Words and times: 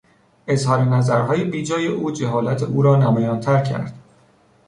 اظهار 0.47 0.79
نظرهای 0.83 1.43
بیجای 1.43 1.87
او 1.87 2.11
جهالت 2.11 2.63
او 2.63 2.81
را 2.81 2.95
نمایانتر 2.95 3.63
کرد. 3.63 3.93